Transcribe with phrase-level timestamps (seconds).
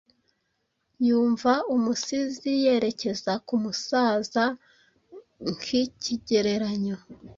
[1.07, 4.43] yumva umusizi yerekeza ku musaza
[5.53, 6.97] nkikigereranyo